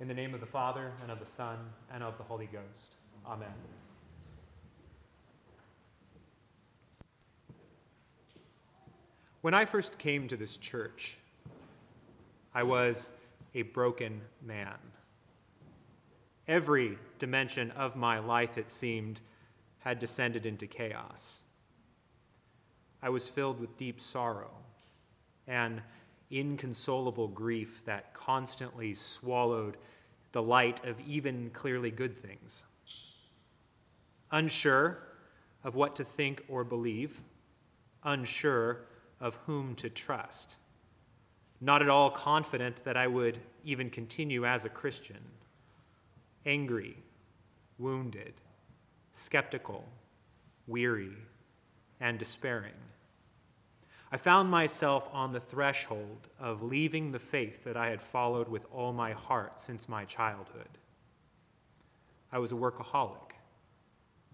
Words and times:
In 0.00 0.06
the 0.06 0.14
name 0.14 0.32
of 0.32 0.38
the 0.38 0.46
Father, 0.46 0.92
and 1.02 1.10
of 1.10 1.18
the 1.18 1.26
Son, 1.26 1.58
and 1.92 2.04
of 2.04 2.16
the 2.18 2.22
Holy 2.22 2.46
Ghost. 2.46 2.94
Amen. 3.26 3.48
When 9.40 9.54
I 9.54 9.64
first 9.64 9.98
came 9.98 10.28
to 10.28 10.36
this 10.36 10.56
church, 10.56 11.18
I 12.54 12.62
was 12.62 13.10
a 13.56 13.62
broken 13.62 14.20
man. 14.40 14.76
Every 16.46 16.96
dimension 17.18 17.72
of 17.72 17.96
my 17.96 18.20
life, 18.20 18.56
it 18.56 18.70
seemed, 18.70 19.20
had 19.80 19.98
descended 19.98 20.46
into 20.46 20.68
chaos. 20.68 21.40
I 23.02 23.08
was 23.08 23.28
filled 23.28 23.60
with 23.60 23.76
deep 23.76 24.00
sorrow 24.00 24.50
and 25.48 25.82
inconsolable 26.30 27.28
grief 27.28 27.82
that 27.84 28.12
constantly 28.14 28.94
swallowed 28.94 29.76
the 30.32 30.42
light 30.42 30.84
of 30.84 31.00
even 31.00 31.50
clearly 31.50 31.90
good 31.90 32.16
things. 32.16 32.64
Unsure 34.30 34.98
of 35.64 35.74
what 35.74 35.96
to 35.96 36.04
think 36.04 36.44
or 36.48 36.64
believe, 36.64 37.20
unsure 38.04 38.80
of 39.20 39.36
whom 39.46 39.74
to 39.76 39.88
trust, 39.88 40.56
not 41.60 41.82
at 41.82 41.88
all 41.88 42.10
confident 42.10 42.84
that 42.84 42.96
I 42.96 43.06
would 43.06 43.38
even 43.64 43.90
continue 43.90 44.46
as 44.46 44.64
a 44.64 44.68
Christian, 44.68 45.20
angry, 46.46 46.96
wounded, 47.78 48.34
skeptical, 49.12 49.84
weary, 50.66 51.16
and 52.00 52.18
despairing. 52.18 52.74
I 54.10 54.16
found 54.16 54.50
myself 54.50 55.08
on 55.12 55.32
the 55.32 55.40
threshold 55.40 56.28
of 56.40 56.62
leaving 56.62 57.12
the 57.12 57.18
faith 57.18 57.64
that 57.64 57.76
I 57.76 57.90
had 57.90 58.00
followed 58.00 58.48
with 58.48 58.66
all 58.72 58.92
my 58.92 59.12
heart 59.12 59.60
since 59.60 59.88
my 59.88 60.04
childhood. 60.06 60.78
I 62.32 62.38
was 62.38 62.52
a 62.52 62.56
workaholic, 62.56 63.32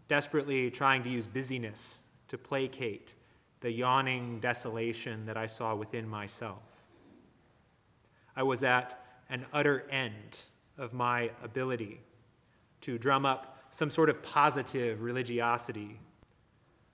desperately 0.07 0.71
trying 0.71 1.03
to 1.03 1.11
use 1.11 1.27
busyness 1.27 2.01
to 2.29 2.39
placate 2.39 3.15
the 3.61 3.71
yawning 3.71 4.39
desolation 4.41 5.27
that 5.27 5.37
I 5.37 5.47
saw 5.47 5.75
within 5.75 6.09
myself. 6.09 6.63
I 8.37 8.43
was 8.43 8.63
at 8.63 9.01
an 9.31 9.47
utter 9.53 9.89
end 9.91 10.45
of 10.79 10.93
my 10.93 11.31
ability 11.43 12.01
to 12.83 12.99
drum 12.99 13.27
up 13.27 13.59
some 13.71 13.91
sort 13.91 14.11
of 14.11 14.23
positive 14.23 15.03
religiosity, 15.03 15.99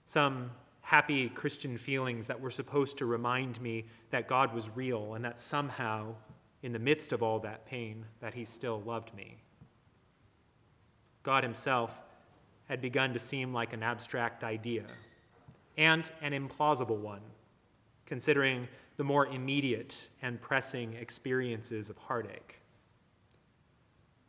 some 0.06 0.50
happy 0.82 1.28
Christian 1.28 1.76
feelings 1.76 2.26
that 2.26 2.40
were 2.40 2.50
supposed 2.50 2.98
to 2.98 3.06
remind 3.06 3.60
me 3.60 3.84
that 4.10 4.28
God 4.28 4.54
was 4.54 4.70
real 4.74 5.14
and 5.14 5.24
that 5.24 5.38
somehow, 5.38 6.14
in 6.62 6.72
the 6.72 6.78
midst 6.78 7.12
of 7.12 7.22
all 7.22 7.38
that 7.40 7.66
pain, 7.66 8.04
that 8.20 8.34
He 8.34 8.44
still 8.44 8.82
loved 8.82 9.14
me. 9.14 9.36
God 11.22 11.42
Himself 11.44 12.00
had 12.68 12.80
begun 12.80 13.12
to 13.12 13.18
seem 13.18 13.52
like 13.52 13.72
an 13.72 13.82
abstract 13.82 14.44
idea 14.44 14.84
and 15.76 16.10
an 16.22 16.32
implausible 16.32 16.98
one, 16.98 17.22
considering 18.06 18.68
the 18.96 19.04
more 19.04 19.26
immediate 19.26 20.08
and 20.22 20.40
pressing 20.40 20.92
experiences 20.94 21.90
of 21.90 21.96
heartache. 21.96 22.60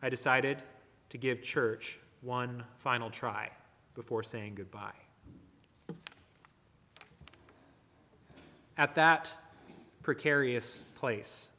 I 0.02 0.10
decided 0.10 0.64
to 1.10 1.18
give 1.18 1.42
church 1.42 2.00
one 2.22 2.64
final 2.78 3.10
try 3.10 3.50
before 3.96 4.24
saying 4.24 4.56
goodbye. 4.56 5.01
At 8.82 8.96
that 8.96 9.32
precarious 10.02 10.82
place, 10.96 11.50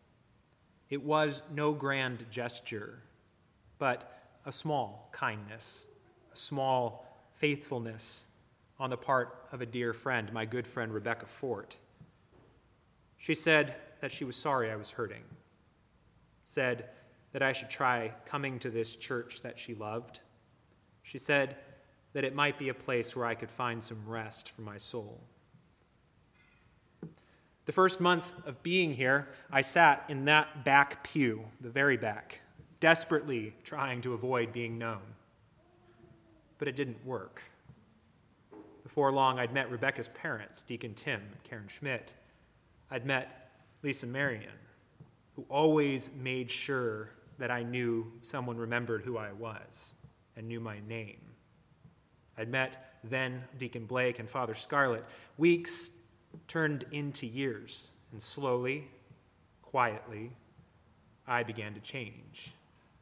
it 0.91 1.01
was 1.01 1.45
no 1.55 1.73
grand 1.73 2.27
gesture, 2.33 2.99
but 3.79 4.25
a 4.45 4.51
small 4.51 5.09
kindness, 5.13 5.87
a 6.35 6.37
small 6.37 7.07
faithfulness 7.35 8.25
on 8.81 8.91
the 8.91 8.97
part 8.97 9.47
of 9.53 9.61
a 9.61 9.67
dear 9.67 9.93
friend, 9.93 10.33
my 10.33 10.45
good 10.45 10.67
friend 10.67 10.93
Rebecca 10.93 11.27
Fort. 11.27 11.77
She 13.19 13.35
said 13.35 13.77
that 14.01 14.11
she 14.11 14.25
was 14.25 14.35
sorry 14.35 14.73
I 14.73 14.75
was 14.75 14.91
hurting, 14.91 15.23
said 16.47 16.89
that 17.31 17.41
I 17.41 17.53
should 17.53 17.71
try 17.71 18.13
coming 18.25 18.59
to 18.59 18.69
this 18.69 18.97
church 18.97 19.43
that 19.43 19.61
she 19.61 19.77
loved. 19.77 20.23
She 21.05 21.19
said 21.19 21.55
that 22.15 22.25
it 22.25 22.35
might 22.35 22.59
be 22.59 22.71
a 22.71 22.75
place 22.75 23.15
where 23.15 23.27
I 23.27 23.37
could 23.37 23.49
find 23.49 23.81
some 23.81 24.03
rest 24.09 24.51
for 24.51 24.63
my 24.63 24.77
soul. 24.77 25.21
The 27.65 27.73
first 27.73 28.01
months 28.01 28.35
of 28.45 28.63
being 28.63 28.93
here, 28.93 29.29
I 29.51 29.61
sat 29.61 30.05
in 30.09 30.25
that 30.25 30.65
back 30.65 31.05
pew, 31.05 31.45
the 31.61 31.71
very 31.71 31.97
back, 31.97 32.41
desperately 32.81 33.55
trying 33.63 34.01
to 34.03 34.15
avoid 34.15 34.53
being 34.53 34.79
known. 34.79 35.03
But 36.59 36.67
it 36.67 36.75
didn't 36.75 37.05
work. 37.07 37.41
Before 38.83 39.13
long, 39.13 39.39
I'd 39.39 39.55
met 39.55 39.71
Rebecca's 39.71 40.09
parents, 40.09 40.63
Deacon 40.63 40.95
Tim 40.95 41.21
and 41.21 41.43
Karen 41.45 41.69
Schmidt. 41.69 42.13
I'd 42.91 43.07
met 43.07 43.53
Lisa 43.83 44.07
Marion, 44.07 44.51
who 45.37 45.47
always 45.49 46.11
made 46.21 46.51
sure 46.51 47.11
that 47.39 47.51
I 47.51 47.63
knew 47.63 48.11
someone 48.23 48.57
remembered 48.57 49.03
who 49.03 49.17
I 49.17 49.33
was 49.33 49.95
and 50.37 50.49
knew 50.49 50.61
my 50.61 50.79
name. 50.89 51.21
I'd 52.37 52.49
met 52.49 52.99
then 53.05 53.43
Deacon 53.59 53.87
Blake 53.87 54.19
and 54.19 54.29
Father 54.29 54.55
Scarlett. 54.55 55.05
Weeks 55.39 55.91
turned 56.49 56.85
into 56.93 57.27
years, 57.27 57.93
and 58.13 58.21
slowly, 58.21 58.89
quietly, 59.63 60.33
I 61.27 61.43
began 61.43 61.75
to 61.75 61.81
change 61.81 62.53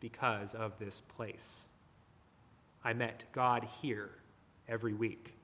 because 0.00 0.54
of 0.54 0.78
this 0.78 1.00
place. 1.00 1.66
I 2.84 2.92
met 2.92 3.24
God 3.32 3.66
here 3.82 4.10
every 4.68 4.94
week. 4.94 5.34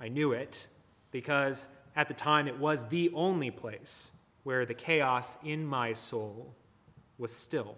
I 0.00 0.08
knew 0.08 0.32
it 0.32 0.66
because 1.10 1.68
at 1.94 2.08
the 2.08 2.14
time 2.14 2.48
it 2.48 2.58
was 2.58 2.86
the 2.88 3.10
only 3.14 3.50
place 3.50 4.10
where 4.42 4.66
the 4.66 4.74
chaos 4.74 5.38
in 5.44 5.64
my 5.64 5.92
soul 5.92 6.54
was 7.18 7.32
still 7.32 7.76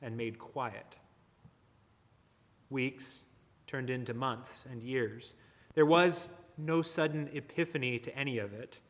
and 0.00 0.16
made 0.16 0.38
quiet. 0.38 0.96
Weeks 2.70 3.22
turned 3.66 3.90
into 3.90 4.14
months 4.14 4.66
and 4.70 4.82
years. 4.82 5.34
There 5.74 5.86
was 5.86 6.28
no 6.66 6.82
sudden 6.82 7.28
epiphany 7.32 7.98
to 7.98 8.16
any 8.16 8.38
of 8.38 8.52
it, 8.52 8.80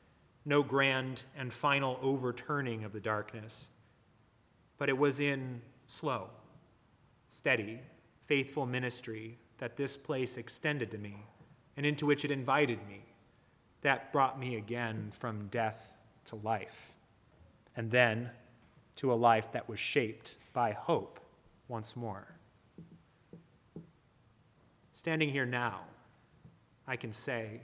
no 0.45 0.63
grand 0.63 1.23
and 1.37 1.53
final 1.53 1.99
overturning 2.03 2.85
of 2.85 2.93
the 2.93 3.01
darkness, 3.01 3.71
but 4.79 4.89
it 4.89 4.97
was 4.97 5.21
in 5.21 5.61
slow, 5.87 6.29
steady, 7.29 7.81
faithful 8.27 8.67
ministry 8.67 9.39
that 9.59 9.77
this 9.77 9.97
place 9.97 10.37
extended 10.37 10.91
to 10.91 10.99
me 10.99 11.17
and 11.77 11.87
into 11.87 12.07
which 12.07 12.25
it 12.25 12.31
invited 12.31 12.79
me. 12.89 13.05
That 13.83 14.13
brought 14.13 14.39
me 14.39 14.57
again 14.57 15.11
from 15.13 15.49
death 15.49 15.95
to 16.27 16.37
life, 16.37 16.95
and 17.77 17.91
then 17.91 18.31
to 18.97 19.13
a 19.13 19.15
life 19.15 19.51
that 19.53 19.69
was 19.69 19.79
shaped 19.79 20.37
by 20.53 20.73
hope 20.73 21.19
once 21.69 21.97
more. 21.97 22.27
Standing 24.93 25.31
here 25.31 25.47
now, 25.47 25.81
I 26.87 26.97
can 26.97 27.13
say 27.13 27.61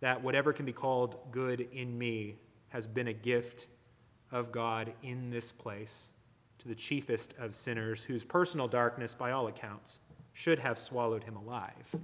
that 0.00 0.22
whatever 0.22 0.52
can 0.52 0.66
be 0.66 0.72
called 0.72 1.16
good 1.30 1.68
in 1.72 1.96
me 1.96 2.36
has 2.68 2.86
been 2.86 3.08
a 3.08 3.12
gift 3.12 3.68
of 4.32 4.52
God 4.52 4.92
in 5.02 5.30
this 5.30 5.52
place 5.52 6.10
to 6.58 6.68
the 6.68 6.74
chiefest 6.74 7.34
of 7.38 7.54
sinners, 7.54 8.02
whose 8.02 8.24
personal 8.24 8.68
darkness, 8.68 9.14
by 9.14 9.30
all 9.32 9.46
accounts, 9.46 10.00
should 10.32 10.58
have 10.58 10.78
swallowed 10.78 11.24
him 11.24 11.36
alive. 11.36 11.94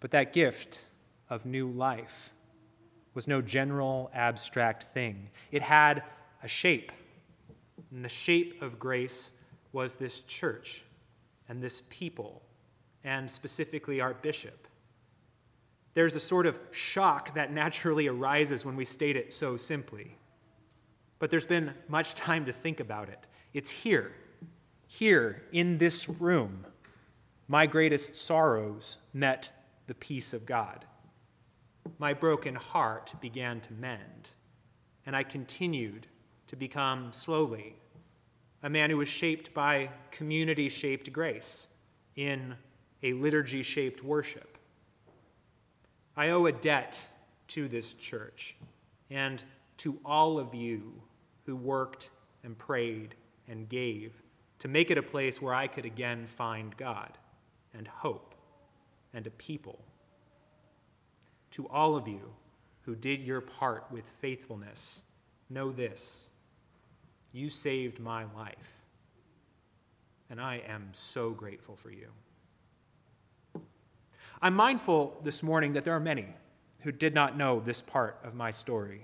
But 0.00 0.10
that 0.12 0.32
gift 0.32 0.84
of 1.30 1.44
new 1.46 1.68
life 1.70 2.30
was 3.14 3.26
no 3.26 3.40
general 3.40 4.10
abstract 4.14 4.84
thing. 4.84 5.28
It 5.50 5.62
had 5.62 6.02
a 6.42 6.48
shape. 6.48 6.92
And 7.90 8.04
the 8.04 8.08
shape 8.08 8.62
of 8.62 8.78
grace 8.78 9.30
was 9.72 9.94
this 9.94 10.22
church 10.22 10.84
and 11.48 11.62
this 11.62 11.82
people, 11.88 12.42
and 13.08 13.30
specifically 13.30 14.02
our 14.02 14.12
bishop. 14.12 14.68
There's 15.94 16.14
a 16.14 16.20
sort 16.20 16.44
of 16.44 16.60
shock 16.72 17.32
that 17.34 17.50
naturally 17.50 18.06
arises 18.06 18.66
when 18.66 18.76
we 18.76 18.84
state 18.84 19.16
it 19.16 19.32
so 19.32 19.56
simply. 19.56 20.14
But 21.18 21.30
there's 21.30 21.46
been 21.46 21.72
much 21.88 22.12
time 22.12 22.44
to 22.44 22.52
think 22.52 22.80
about 22.80 23.08
it. 23.08 23.26
It's 23.54 23.70
here, 23.70 24.12
here 24.86 25.42
in 25.52 25.78
this 25.78 26.06
room, 26.06 26.66
my 27.48 27.64
greatest 27.64 28.14
sorrows 28.14 28.98
met 29.14 29.52
the 29.86 29.94
peace 29.94 30.34
of 30.34 30.44
God. 30.44 30.84
My 31.98 32.12
broken 32.12 32.56
heart 32.56 33.14
began 33.22 33.62
to 33.62 33.72
mend, 33.72 34.32
and 35.06 35.16
I 35.16 35.22
continued 35.22 36.06
to 36.48 36.56
become 36.56 37.10
slowly 37.14 37.74
a 38.62 38.68
man 38.68 38.90
who 38.90 38.98
was 38.98 39.08
shaped 39.08 39.54
by 39.54 39.88
community 40.10 40.68
shaped 40.68 41.10
grace 41.10 41.68
in 42.14 42.54
a 43.02 43.12
liturgy 43.12 43.62
shaped 43.62 44.02
worship. 44.02 44.58
I 46.16 46.30
owe 46.30 46.46
a 46.46 46.52
debt 46.52 46.98
to 47.48 47.68
this 47.68 47.94
church 47.94 48.56
and 49.10 49.42
to 49.78 49.98
all 50.04 50.38
of 50.38 50.54
you 50.54 50.92
who 51.46 51.56
worked 51.56 52.10
and 52.44 52.58
prayed 52.58 53.14
and 53.48 53.68
gave 53.68 54.12
to 54.58 54.68
make 54.68 54.90
it 54.90 54.98
a 54.98 55.02
place 55.02 55.40
where 55.40 55.54
I 55.54 55.66
could 55.68 55.84
again 55.84 56.26
find 56.26 56.76
God 56.76 57.16
and 57.74 57.86
hope 57.86 58.34
and 59.14 59.26
a 59.26 59.30
people. 59.30 59.78
To 61.52 61.68
all 61.68 61.96
of 61.96 62.08
you 62.08 62.20
who 62.82 62.94
did 62.94 63.22
your 63.22 63.40
part 63.40 63.86
with 63.90 64.06
faithfulness, 64.20 65.02
know 65.50 65.70
this 65.70 66.28
you 67.32 67.50
saved 67.50 68.00
my 68.00 68.24
life, 68.34 68.82
and 70.30 70.40
I 70.40 70.62
am 70.66 70.88
so 70.92 71.30
grateful 71.30 71.76
for 71.76 71.90
you. 71.90 72.08
I'm 74.40 74.54
mindful 74.54 75.18
this 75.24 75.42
morning 75.42 75.72
that 75.72 75.84
there 75.84 75.96
are 75.96 76.00
many 76.00 76.26
who 76.80 76.92
did 76.92 77.12
not 77.12 77.36
know 77.36 77.58
this 77.58 77.82
part 77.82 78.20
of 78.22 78.34
my 78.34 78.52
story. 78.52 79.02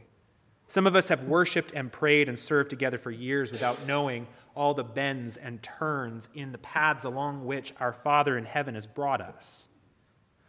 Some 0.69 0.87
of 0.87 0.95
us 0.95 1.09
have 1.09 1.25
worshiped 1.25 1.73
and 1.75 1.91
prayed 1.91 2.29
and 2.29 2.39
served 2.39 2.71
together 2.71 2.99
for 2.99 3.11
years 3.11 3.51
without 3.51 3.85
knowing 3.85 4.29
all 4.55 4.75
the 4.75 4.85
bends 4.85 5.37
and 5.37 5.61
turns 5.61 6.29
in 6.37 6.53
the 6.53 6.59
paths 6.59 7.05
along 7.05 7.45
which 7.45 7.75
our 7.81 7.93
Father 7.93 8.39
in 8.39 8.45
heaven 8.45 8.75
has 8.75 8.87
brought 8.87 9.21
us. 9.21 9.69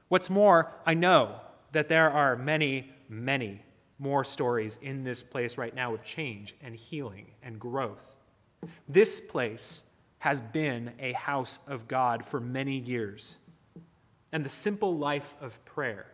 What's 0.07 0.29
more, 0.29 0.71
I 0.85 0.93
know 0.93 1.39
that 1.71 1.87
there 1.87 2.11
are 2.11 2.35
many, 2.35 2.91
many 3.09 3.63
more 3.97 4.23
stories 4.23 4.77
in 4.83 5.03
this 5.03 5.23
place 5.23 5.57
right 5.57 5.73
now 5.73 5.95
of 5.95 6.03
change 6.03 6.55
and 6.61 6.75
healing 6.75 7.31
and 7.41 7.59
growth. 7.59 8.15
This 8.87 9.19
place 9.19 9.83
has 10.19 10.41
been 10.41 10.91
a 10.99 11.13
house 11.13 11.59
of 11.65 11.87
God 11.87 12.23
for 12.23 12.39
many 12.39 12.77
years. 12.77 13.39
And 14.31 14.43
the 14.43 14.49
simple 14.49 14.97
life 14.97 15.35
of 15.41 15.63
prayer, 15.65 16.07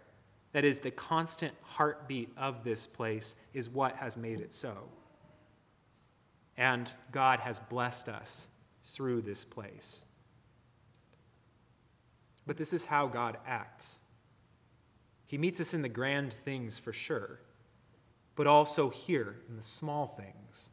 that 0.52 0.66
is 0.66 0.80
the 0.80 0.92
constant 0.92 1.54
heartbeat 1.62 2.30
of 2.38 2.64
this 2.64 2.86
place, 2.86 3.36
is 3.54 3.70
what 3.70 3.96
has 3.96 4.18
made 4.18 4.42
it 4.42 4.54
so. 4.54 4.76
And 6.58 6.90
God 7.12 7.40
has 7.40 7.60
blessed 7.60 8.10
us 8.10 8.48
through 8.84 9.22
this 9.22 9.46
place. 9.46 10.04
But 12.46 12.58
this 12.58 12.74
is 12.74 12.86
how 12.86 13.08
God 13.08 13.38
acts. 13.48 14.00
He 15.26 15.38
meets 15.38 15.62
us 15.62 15.74
in 15.74 15.82
the 15.82 15.90
grand 15.90 16.34
things 16.34 16.78
for 16.78 16.92
sure, 16.92 17.40
but 18.36 18.48
also 18.48 18.90
here 18.90 19.38
in 19.48 19.56
the 19.56 19.62
small 19.62 20.08
things. 20.08 20.70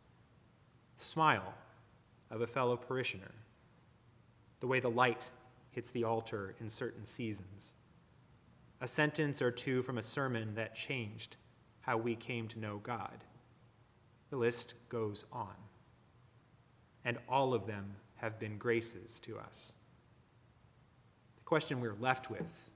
The 0.97 1.05
smile 1.05 1.55
of 2.31 2.41
a 2.41 2.47
fellow 2.47 2.77
parishioner, 2.77 3.33
the 4.59 4.67
way 4.67 4.81
the 4.81 4.91
light 4.91 5.31
hits 5.79 5.91
the 5.91 6.03
altar 6.03 6.57
in 6.59 6.69
certain 6.69 7.05
seasons, 7.05 7.73
a 8.81 8.87
sentence 8.89 9.41
or 9.41 9.53
two 9.53 9.81
from 9.81 9.97
a 9.97 10.03
sermon 10.03 10.53
that 10.57 10.75
changed 10.75 11.37
how 11.83 11.97
we 11.97 12.17
came 12.17 12.49
to 12.49 12.59
know 12.59 12.81
God. 12.83 13.23
The 14.31 14.39
list 14.39 14.75
goes 14.89 15.25
on. 15.33 15.55
And 17.05 17.17
all 17.29 17.55
of 17.55 17.69
them 17.69 17.95
have 18.17 18.41
been 18.41 18.59
graces 18.59 19.21
to 19.21 19.39
us. 19.39 19.73
The 21.37 21.45
question 21.45 21.81
we're 21.81 21.95
left 22.01 22.29
with 22.29 22.71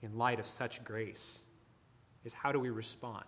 in 0.00 0.16
light 0.16 0.38
of 0.38 0.46
such 0.46 0.84
grace 0.84 1.40
is 2.24 2.32
how 2.32 2.52
do 2.52 2.60
we 2.60 2.70
respond 2.70 3.24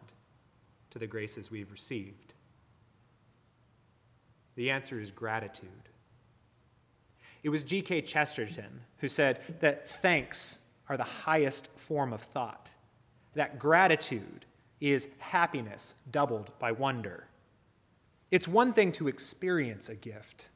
to 0.91 1.01
the 1.01 1.09
graces 1.09 1.51
we've 1.51 1.73
received? 1.73 2.35
The 4.55 4.71
answer 4.71 5.01
is 5.01 5.11
gratitude. 5.11 5.89
It 7.43 7.49
was 7.51 7.65
G.K. 7.65 8.03
Chesterton 8.03 8.81
who 8.99 9.09
said 9.09 9.41
that 9.61 9.89
thanks 10.03 10.61
are 10.89 10.97
the 10.97 11.05
highest 11.05 11.69
form 11.77 12.13
of 12.13 12.21
thought, 12.21 12.71
that 13.35 13.59
gratitude 13.59 14.45
is 14.81 15.09
happiness 15.19 15.95
doubled 16.11 16.51
by 16.59 16.73
wonder. 16.73 17.25
It's 18.31 18.49
one 18.49 18.73
thing 18.73 18.93
to 18.93 19.09
experience 19.09 19.89
a 19.89 19.95
gift, 19.95 20.51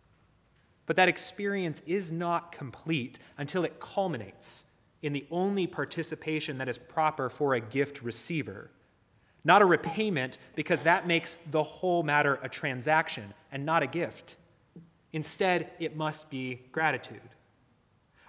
but 0.86 0.96
that 0.96 1.08
experience 1.08 1.82
is 1.86 2.12
not 2.12 2.52
complete 2.52 3.18
until 3.38 3.64
it 3.64 3.80
culminates 3.80 4.64
in 5.02 5.12
the 5.12 5.26
only 5.30 5.66
participation 5.66 6.58
that 6.58 6.68
is 6.68 6.78
proper 6.78 7.28
for 7.28 7.54
a 7.54 7.60
gift 7.60 8.02
receiver. 8.02 8.70
Not 9.44 9.62
a 9.62 9.66
repayment, 9.66 10.38
because 10.54 10.82
that 10.82 11.06
makes 11.06 11.36
the 11.50 11.62
whole 11.62 12.02
matter 12.02 12.38
a 12.42 12.48
transaction 12.48 13.34
and 13.50 13.66
not 13.66 13.82
a 13.82 13.88
gift. 13.88 14.36
Instead, 15.12 15.70
it 15.78 15.96
must 15.96 16.30
be 16.30 16.60
gratitude. 16.72 17.20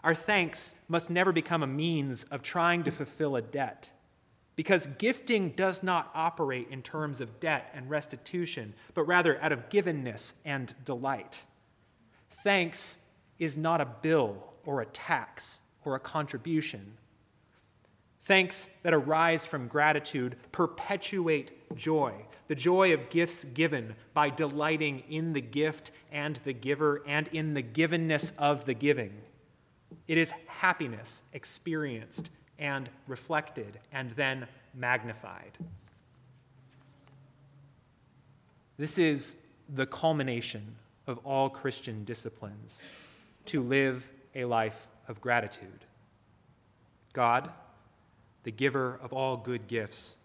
Our 0.03 0.13
thanks 0.13 0.75
must 0.89 1.09
never 1.09 1.31
become 1.31 1.63
a 1.63 1.67
means 1.67 2.25
of 2.25 2.41
trying 2.41 2.83
to 2.83 2.91
fulfill 2.91 3.37
a 3.37 3.41
debt, 3.41 3.89
because 4.55 4.85
gifting 4.97 5.51
does 5.51 5.81
not 5.81 6.11
operate 6.13 6.67
in 6.69 6.81
terms 6.81 7.21
of 7.21 7.39
debt 7.39 7.71
and 7.73 7.89
restitution, 7.89 8.73
but 8.93 9.03
rather 9.03 9.41
out 9.41 9.51
of 9.51 9.69
givenness 9.69 10.33
and 10.43 10.73
delight. 10.85 11.43
Thanks 12.43 12.97
is 13.39 13.55
not 13.55 13.81
a 13.81 13.85
bill 13.85 14.53
or 14.65 14.81
a 14.81 14.85
tax, 14.87 15.61
or 15.85 15.95
a 15.95 15.99
contribution. 15.99 16.97
Thanks 18.21 18.69
that 18.83 18.93
arise 18.93 19.45
from 19.45 19.67
gratitude 19.67 20.37
perpetuate 20.53 21.62
joy, 21.75 22.13
the 22.47 22.55
joy 22.55 22.93
of 22.93 23.09
gifts 23.09 23.45
given 23.45 23.95
by 24.13 24.29
delighting 24.29 25.03
in 25.09 25.33
the 25.33 25.41
gift 25.41 25.91
and 26.11 26.37
the 26.37 26.53
giver 26.53 27.01
and 27.07 27.27
in 27.29 27.53
the 27.53 27.63
givenness 27.63 28.31
of 28.37 28.65
the 28.65 28.73
giving. 28.73 29.13
It 30.07 30.17
is 30.17 30.31
happiness 30.47 31.21
experienced 31.33 32.29
and 32.59 32.89
reflected 33.07 33.79
and 33.91 34.11
then 34.11 34.47
magnified. 34.75 35.57
This 38.77 38.97
is 38.97 39.35
the 39.75 39.85
culmination 39.85 40.75
of 41.07 41.19
all 41.25 41.49
Christian 41.49 42.03
disciplines 42.05 42.81
to 43.45 43.61
live 43.61 44.09
a 44.35 44.45
life 44.45 44.87
of 45.07 45.21
gratitude. 45.21 45.85
God, 47.13 47.51
the 48.43 48.51
giver 48.51 48.99
of 49.01 49.13
all 49.13 49.37
good 49.37 49.67
gifts, 49.67 50.15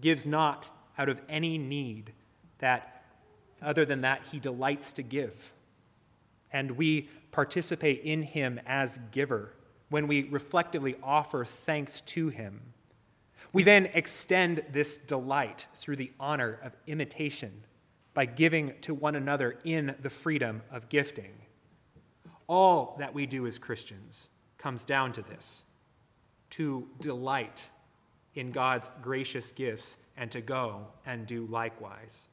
gives 0.00 0.24
not 0.24 0.70
out 1.00 1.08
of 1.08 1.18
any 1.30 1.56
need 1.56 2.12
that 2.58 3.04
other 3.62 3.86
than 3.86 4.02
that 4.02 4.20
he 4.30 4.38
delights 4.38 4.92
to 4.92 5.02
give. 5.02 5.52
And 6.52 6.72
we 6.72 7.08
participate 7.32 8.02
in 8.02 8.22
him 8.22 8.60
as 8.66 8.98
giver 9.10 9.54
when 9.88 10.06
we 10.06 10.24
reflectively 10.24 10.96
offer 11.02 11.46
thanks 11.46 12.02
to 12.02 12.28
him. 12.28 12.60
We 13.54 13.62
then 13.62 13.86
extend 13.94 14.62
this 14.72 14.98
delight 14.98 15.66
through 15.74 15.96
the 15.96 16.12
honor 16.20 16.60
of 16.62 16.76
imitation 16.86 17.50
by 18.12 18.26
giving 18.26 18.74
to 18.82 18.92
one 18.92 19.16
another 19.16 19.58
in 19.64 19.94
the 20.02 20.10
freedom 20.10 20.60
of 20.70 20.90
gifting. 20.90 21.32
All 22.46 22.94
that 22.98 23.14
we 23.14 23.24
do 23.24 23.46
as 23.46 23.58
Christians 23.58 24.28
comes 24.58 24.84
down 24.84 25.12
to 25.12 25.22
this 25.22 25.64
to 26.50 26.86
delight 27.00 27.70
in 28.34 28.50
God's 28.50 28.90
gracious 29.00 29.50
gifts 29.50 29.96
and 30.20 30.30
to 30.30 30.42
go 30.42 30.86
and 31.06 31.26
do 31.26 31.46
likewise. 31.46 32.28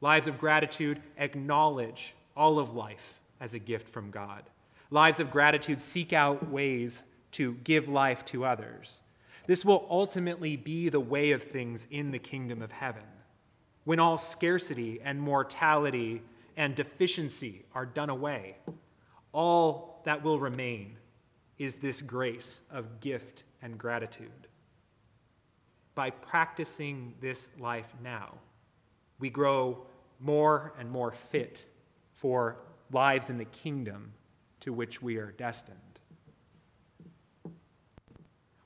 Lives 0.00 0.26
of 0.26 0.38
gratitude 0.38 1.00
acknowledge 1.18 2.14
all 2.34 2.58
of 2.58 2.74
life 2.74 3.20
as 3.40 3.52
a 3.52 3.58
gift 3.58 3.88
from 3.88 4.10
God. 4.10 4.42
Lives 4.90 5.20
of 5.20 5.30
gratitude 5.30 5.80
seek 5.80 6.14
out 6.14 6.50
ways 6.50 7.04
to 7.32 7.52
give 7.64 7.88
life 7.88 8.24
to 8.24 8.46
others. 8.46 9.02
This 9.46 9.64
will 9.64 9.86
ultimately 9.90 10.56
be 10.56 10.88
the 10.88 11.00
way 11.00 11.32
of 11.32 11.42
things 11.42 11.86
in 11.90 12.10
the 12.10 12.18
kingdom 12.18 12.62
of 12.62 12.72
heaven, 12.72 13.02
when 13.84 14.00
all 14.00 14.16
scarcity 14.16 15.00
and 15.04 15.20
mortality 15.20 16.22
and 16.56 16.74
deficiency 16.74 17.64
are 17.74 17.86
done 17.86 18.10
away. 18.10 18.56
All 19.32 20.00
that 20.04 20.22
will 20.22 20.38
remain 20.38 20.96
is 21.58 21.76
this 21.76 22.00
grace 22.00 22.62
of 22.70 23.00
gift 23.00 23.44
and 23.60 23.76
gratitude. 23.76 24.48
By 25.94 26.10
practicing 26.10 27.14
this 27.20 27.50
life 27.58 27.92
now, 28.02 28.34
we 29.18 29.30
grow 29.30 29.86
more 30.20 30.72
and 30.78 30.90
more 30.90 31.10
fit 31.10 31.66
for 32.10 32.56
lives 32.90 33.30
in 33.30 33.38
the 33.38 33.44
kingdom 33.46 34.12
to 34.60 34.72
which 34.72 35.02
we 35.02 35.16
are 35.16 35.32
destined. 35.32 35.78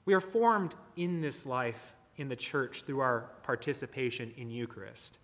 We 0.04 0.14
are 0.14 0.20
formed 0.20 0.76
in 0.96 1.20
this 1.20 1.46
life 1.46 1.94
in 2.16 2.28
the 2.28 2.36
church 2.36 2.82
through 2.82 3.00
our 3.00 3.30
participation 3.42 4.32
in 4.36 4.50
Eucharist. 4.50 5.18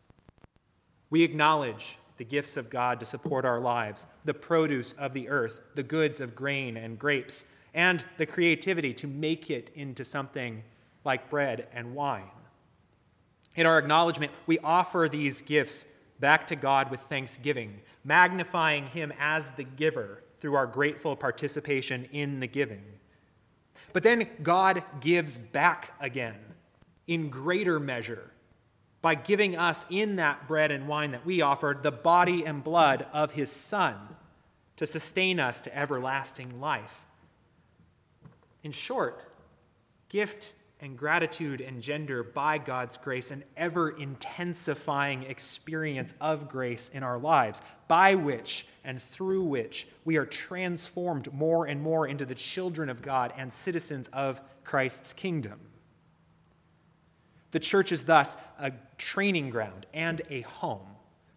We 1.10 1.22
acknowledge 1.22 1.98
the 2.16 2.24
gifts 2.24 2.56
of 2.56 2.70
God 2.70 3.00
to 3.00 3.06
support 3.06 3.44
our 3.44 3.60
lives, 3.60 4.06
the 4.24 4.34
produce 4.34 4.92
of 4.94 5.12
the 5.12 5.28
earth, 5.28 5.60
the 5.74 5.82
goods 5.82 6.20
of 6.20 6.34
grain 6.34 6.76
and 6.76 6.98
grapes, 6.98 7.44
and 7.74 8.04
the 8.18 8.26
creativity 8.26 8.92
to 8.94 9.06
make 9.06 9.50
it 9.50 9.70
into 9.74 10.04
something 10.04 10.62
like 11.04 11.30
bread 11.30 11.66
and 11.72 11.94
wine. 11.94 12.30
In 13.54 13.66
our 13.66 13.78
acknowledgement, 13.78 14.32
we 14.46 14.58
offer 14.60 15.08
these 15.10 15.40
gifts 15.40 15.86
back 16.20 16.46
to 16.46 16.56
God 16.56 16.90
with 16.90 17.00
thanksgiving, 17.00 17.80
magnifying 18.04 18.86
Him 18.86 19.12
as 19.18 19.50
the 19.52 19.64
giver 19.64 20.22
through 20.40 20.54
our 20.54 20.66
grateful 20.66 21.14
participation 21.16 22.08
in 22.12 22.40
the 22.40 22.46
giving. 22.46 22.82
But 23.92 24.02
then 24.02 24.28
God 24.42 24.82
gives 25.00 25.38
back 25.38 25.92
again 26.00 26.36
in 27.06 27.28
greater 27.28 27.78
measure 27.78 28.30
by 29.02 29.16
giving 29.16 29.56
us 29.56 29.84
in 29.90 30.16
that 30.16 30.46
bread 30.46 30.70
and 30.70 30.88
wine 30.88 31.10
that 31.10 31.26
we 31.26 31.42
offered 31.42 31.82
the 31.82 31.90
body 31.90 32.46
and 32.46 32.62
blood 32.62 33.06
of 33.12 33.32
his 33.32 33.50
Son 33.50 33.96
to 34.76 34.86
sustain 34.86 35.40
us 35.40 35.60
to 35.60 35.76
everlasting 35.76 36.60
life. 36.60 37.04
In 38.62 38.70
short, 38.72 39.32
gift 40.08 40.54
and 40.82 40.98
gratitude 40.98 41.60
engender 41.60 42.24
by 42.24 42.58
God's 42.58 42.96
grace 42.96 43.30
an 43.30 43.44
ever 43.56 43.90
intensifying 43.90 45.22
experience 45.22 46.12
of 46.20 46.48
grace 46.48 46.90
in 46.92 47.04
our 47.04 47.18
lives, 47.18 47.62
by 47.86 48.16
which 48.16 48.66
and 48.84 49.00
through 49.00 49.44
which 49.44 49.86
we 50.04 50.16
are 50.16 50.26
transformed 50.26 51.32
more 51.32 51.66
and 51.66 51.80
more 51.80 52.08
into 52.08 52.26
the 52.26 52.34
children 52.34 52.88
of 52.88 53.00
God 53.00 53.32
and 53.38 53.50
citizens 53.50 54.08
of 54.12 54.40
Christ's 54.64 55.12
kingdom. 55.12 55.60
The 57.52 57.60
church 57.60 57.92
is 57.92 58.02
thus 58.02 58.36
a 58.58 58.72
training 58.98 59.50
ground 59.50 59.86
and 59.94 60.20
a 60.30 60.40
home 60.40 60.88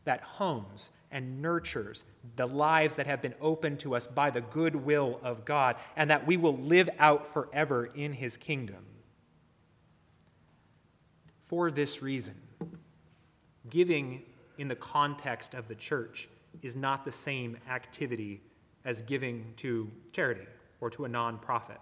that 0.06 0.22
homes 0.22 0.90
and 1.12 1.42
nurtures 1.42 2.04
the 2.36 2.48
lives 2.48 2.96
that 2.96 3.06
have 3.06 3.22
been 3.22 3.36
opened 3.40 3.80
to 3.82 3.96
us 3.96 4.08
by 4.08 4.32
the 4.32 4.42
good 4.42 4.76
will 4.76 5.20
of 5.22 5.46
God 5.46 5.76
and 5.96 6.10
that 6.10 6.26
we 6.26 6.36
will 6.36 6.58
live 6.58 6.90
out 6.98 7.26
forever 7.26 7.92
in 7.94 8.12
his 8.12 8.38
kingdom. 8.38 8.84
For 11.46 11.70
this 11.72 12.02
reason, 12.02 12.36
giving 13.70 14.24
in 14.58 14.68
the 14.68 14.76
context 14.76 15.54
of 15.54 15.68
the 15.68 15.76
church 15.76 16.28
is 16.62 16.76
not 16.76 17.06
the 17.06 17.12
same 17.12 17.58
activity 17.70 18.42
as 18.84 19.02
giving 19.04 19.54
to 19.58 19.90
charity 20.12 20.48
or 20.82 20.90
to 20.92 21.06
a 21.06 21.10
nonprofit. 21.10 21.78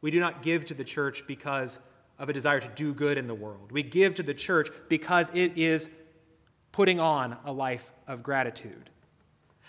We 0.00 0.10
do 0.10 0.20
not 0.20 0.42
give 0.42 0.64
to 0.66 0.74
the 0.74 0.84
church 0.84 1.24
because 1.26 1.80
of 2.18 2.28
a 2.28 2.32
desire 2.32 2.60
to 2.60 2.68
do 2.68 2.94
good 2.94 3.18
in 3.18 3.26
the 3.26 3.34
world. 3.34 3.72
We 3.72 3.82
give 3.82 4.14
to 4.16 4.22
the 4.22 4.34
church 4.34 4.68
because 4.88 5.30
it 5.34 5.56
is 5.56 5.90
putting 6.72 7.00
on 7.00 7.36
a 7.44 7.52
life 7.52 7.92
of 8.06 8.22
gratitude. 8.22 8.90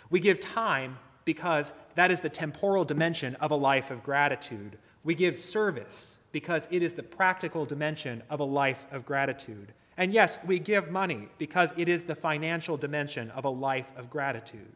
We 0.09 0.19
give 0.19 0.39
time 0.39 0.97
because 1.25 1.73
that 1.95 2.11
is 2.11 2.19
the 2.19 2.29
temporal 2.29 2.85
dimension 2.85 3.35
of 3.35 3.51
a 3.51 3.55
life 3.55 3.89
of 3.89 4.03
gratitude. 4.03 4.77
We 5.03 5.15
give 5.15 5.37
service 5.37 6.17
because 6.31 6.67
it 6.71 6.81
is 6.81 6.93
the 6.93 7.03
practical 7.03 7.65
dimension 7.65 8.23
of 8.29 8.39
a 8.39 8.45
life 8.45 8.85
of 8.91 9.05
gratitude. 9.05 9.73
And 9.97 10.13
yes, 10.13 10.39
we 10.45 10.59
give 10.59 10.89
money 10.89 11.27
because 11.37 11.73
it 11.77 11.89
is 11.89 12.03
the 12.03 12.15
financial 12.15 12.77
dimension 12.77 13.29
of 13.31 13.45
a 13.45 13.49
life 13.49 13.91
of 13.97 14.09
gratitude. 14.09 14.75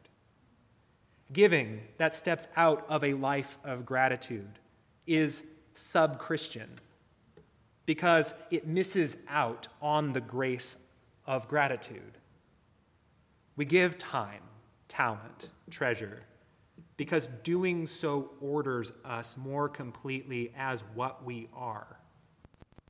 Giving 1.34 1.82
that 1.98 2.16
steps 2.16 2.48
out 2.56 2.86
of 2.90 3.04
a 3.04 3.14
life 3.14 3.58
of 3.64 3.86
gratitude 3.86 4.60
is 5.08 5.44
sub 5.74 6.20
Christian 6.20 6.70
because 7.86 8.34
it 8.52 8.68
misses 8.68 9.18
out 9.30 9.68
on 9.82 10.14
the 10.14 10.22
grace 10.22 10.78
of 11.26 11.48
gratitude. 11.48 12.18
We 13.56 13.66
give 13.66 13.98
time, 13.98 14.42
talent, 14.88 15.50
treasure, 15.70 16.24
because 16.98 17.28
doing 17.44 17.86
so 17.86 18.32
orders 18.40 18.94
us 19.04 19.36
more 19.38 19.68
completely 19.68 20.52
as 20.58 20.84
what 20.94 21.24
we 21.24 21.48
are 21.54 22.00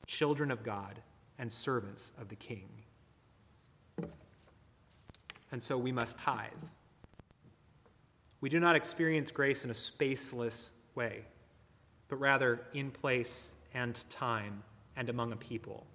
children 0.07 0.51
of 0.51 0.63
God 0.63 1.01
and 1.39 1.51
servants 1.51 2.11
of 2.19 2.29
the 2.29 2.35
King. 2.35 2.69
And 5.51 5.61
so 5.61 5.77
we 5.77 5.91
must 5.91 6.17
tithe. 6.17 6.51
We 8.41 8.49
do 8.49 8.59
not 8.59 8.75
experience 8.75 9.31
grace 9.31 9.63
in 9.63 9.69
a 9.69 9.73
spaceless 9.73 10.69
way, 10.93 11.23
but 12.07 12.17
rather 12.17 12.67
in 12.73 12.91
place 12.91 13.53
and 13.73 14.03
time 14.09 14.63
and 14.95 15.09
among 15.09 15.31
a 15.31 15.35
people. 15.35 15.85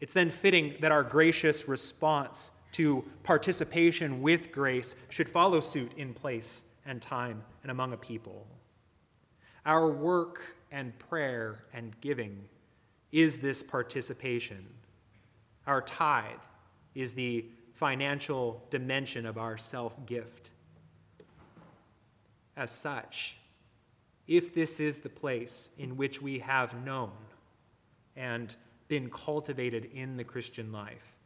It's 0.00 0.14
then 0.14 0.30
fitting 0.30 0.76
that 0.80 0.92
our 0.92 1.02
gracious 1.02 1.68
response 1.68 2.52
to 2.72 3.04
participation 3.22 4.22
with 4.22 4.50
grace 4.50 4.96
should 5.08 5.28
follow 5.28 5.60
suit 5.60 5.92
in 5.96 6.14
place 6.14 6.64
and 6.86 7.00
time 7.00 7.42
and 7.62 7.70
among 7.70 7.92
a 7.92 7.96
people. 7.96 8.46
Our 9.66 9.90
work 9.90 10.56
and 10.70 10.98
prayer 10.98 11.64
and 11.72 11.98
giving 12.00 12.44
is 13.12 13.38
this 13.38 13.62
participation. 13.62 14.66
Our 15.66 15.82
tithe 15.82 16.24
is 16.94 17.14
the 17.14 17.44
financial 17.72 18.62
dimension 18.70 19.26
of 19.26 19.38
our 19.38 19.58
self 19.58 19.94
gift. 20.06 20.50
As 22.56 22.70
such, 22.70 23.36
if 24.26 24.54
this 24.54 24.80
is 24.80 24.98
the 24.98 25.08
place 25.08 25.70
in 25.78 25.96
which 25.96 26.22
we 26.22 26.38
have 26.38 26.84
known 26.84 27.12
and 28.16 28.54
been 28.88 29.08
cultivated 29.10 29.90
in 29.94 30.16
the 30.16 30.24
Christian 30.24 30.72
life, 30.72 31.16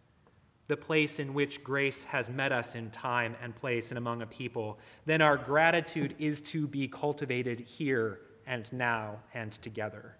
the 0.66 0.76
place 0.76 1.18
in 1.18 1.34
which 1.34 1.62
grace 1.62 2.04
has 2.04 2.30
met 2.30 2.52
us 2.52 2.74
in 2.74 2.90
time 2.90 3.36
and 3.42 3.54
place 3.54 3.90
and 3.90 3.98
among 3.98 4.22
a 4.22 4.26
people, 4.26 4.78
then 5.04 5.20
our 5.20 5.36
gratitude 5.36 6.14
is 6.18 6.40
to 6.40 6.66
be 6.66 6.88
cultivated 6.88 7.60
here 7.60 8.20
and 8.46 8.72
now 8.72 9.18
and 9.34 9.52
together. 9.52 10.16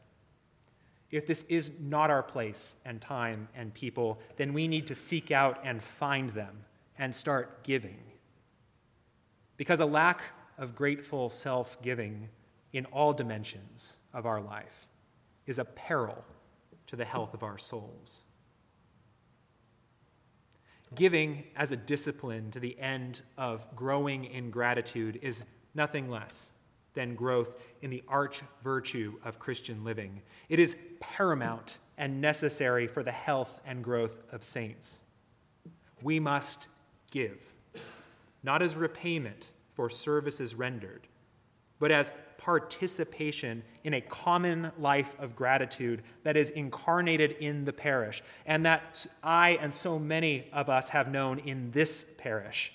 If 1.11 1.27
this 1.27 1.45
is 1.45 1.71
not 1.81 2.11
our 2.11 2.23
place 2.23 2.77
and 2.85 3.01
time 3.01 3.49
and 3.55 3.73
people, 3.73 4.19
then 4.37 4.53
we 4.53 4.69
need 4.69 4.87
to 4.89 4.95
seek 4.95 5.31
out 5.31 5.61
and 5.65 5.83
find 5.83 6.31
them 6.31 6.65
and 6.99 7.15
start 7.15 7.63
giving. 7.63 8.01
Because 9.57 9.81
a 9.81 9.87
lack 9.87 10.23
of 10.59 10.75
grateful 10.75 11.31
self 11.31 11.81
giving 11.83 12.29
in 12.73 12.85
all 12.87 13.13
dimensions 13.13 13.99
of 14.13 14.27
our 14.27 14.41
life 14.41 14.89
is 15.47 15.59
a 15.59 15.65
peril 15.65 16.25
to 16.87 16.97
the 16.97 17.05
health 17.05 17.35
of 17.35 17.43
our 17.43 17.59
souls. 17.59 18.23
Giving 20.95 21.45
as 21.57 21.73
a 21.73 21.77
discipline 21.77 22.51
to 22.53 22.61
the 22.61 22.79
end 22.79 23.23
of 23.37 23.67
growing 23.75 24.27
in 24.27 24.51
gratitude 24.51 25.19
is 25.23 25.45
nothing 25.75 26.09
less 26.09 26.53
than 26.95 27.15
growth 27.15 27.57
in 27.83 27.91
the 27.91 28.03
arch 28.07 28.43
virtue 28.63 29.15
of 29.25 29.39
Christian 29.39 29.83
living. 29.83 30.23
It 30.49 30.59
is 30.59 30.77
paramount 31.01 31.79
and 31.99 32.21
necessary 32.21 32.87
for 32.87 33.03
the 33.03 33.13
health 33.13 33.61
and 33.67 33.83
growth 33.83 34.23
of 34.33 34.43
saints. 34.43 35.01
We 36.03 36.21
must 36.21 36.69
give, 37.11 37.41
not 38.43 38.63
as 38.63 38.77
repayment 38.77 39.51
for 39.75 39.91
services 39.91 40.55
rendered, 40.55 41.09
but 41.85 41.93
as 41.93 42.15
participation 42.39 43.63
in 43.85 43.93
a 43.93 44.01
common 44.01 44.73
life 44.79 45.15
of 45.19 45.37
gratitude 45.37 46.03
that 46.23 46.35
is 46.35 46.49
incarnated 46.49 47.33
in 47.41 47.67
the 47.67 47.75
parish, 47.75 48.23
and 48.47 48.65
that 48.65 49.07
I 49.23 49.59
and 49.61 49.75
so 49.75 49.99
many 49.99 50.49
of 50.55 50.71
us 50.71 50.89
have 50.89 51.11
known 51.11 51.41
in 51.41 51.71
this 51.73 52.07
parish, 52.17 52.73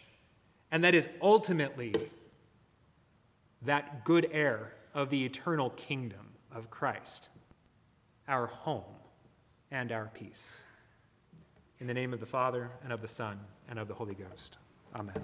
and 0.71 0.83
that 0.83 0.93
is 0.93 1.07
ultimately 1.23 1.95
that 3.63 4.05
good 4.05 4.29
heir 4.31 4.73
of 4.93 5.09
the 5.09 5.25
eternal 5.25 5.71
kingdom 5.71 6.27
of 6.51 6.69
Christ, 6.69 7.29
our 8.27 8.45
home 8.45 8.93
and 9.71 9.91
our 9.91 10.11
peace. 10.13 10.61
In 11.79 11.87
the 11.87 11.95
name 11.95 12.13
of 12.13 12.19
the 12.19 12.27
Father, 12.27 12.69
and 12.83 12.93
of 12.93 13.01
the 13.01 13.07
Son, 13.07 13.39
and 13.69 13.79
of 13.79 13.87
the 13.87 13.95
Holy 13.95 14.13
Ghost. 14.13 14.59
Amen. 14.93 15.15